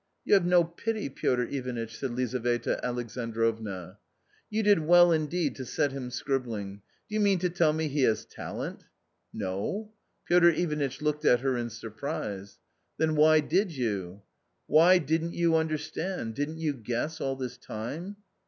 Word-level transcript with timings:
"You 0.25 0.33
have 0.33 0.47
no 0.47 0.63
pity, 0.63 1.09
Piotr 1.09 1.43
Ivanitch!" 1.43 1.95
said 1.99 2.09
Lizaveta 2.15 2.83
Alexandrovna." 2.83 3.99
You 4.49 4.63
did 4.63 4.79
well 4.79 5.11
indeed 5.11 5.55
to 5.57 5.63
set 5.65 5.91
him 5.91 6.09
scribbling! 6.09 6.77
do 7.07 7.13
you 7.13 7.19
mean 7.19 7.37
to 7.37 7.51
tell 7.51 7.71
me 7.71 7.87
he 7.87 8.01
has 8.01 8.25
talent?"" 8.25 8.83
No." 9.47 9.91
^. 10.27 10.27
Piotr 10.27 10.49
Ivanitch 10.59 11.03
looked 11.03 11.23
at 11.23 11.41
her 11.41 11.55
in 11.55 11.69
surprise." 11.69 12.57
Then 12.97 13.15
why 13.15 13.41
did 13.41 13.75
you?"" 13.77 14.23
Why, 14.65 14.97
didn't 14.97 15.35
you 15.35 15.55
understand, 15.55 16.33
didn't 16.33 16.57
you 16.57 16.73
guess, 16.73 17.21
all 17.21 17.35
this 17.35 17.59
time 17.59 18.15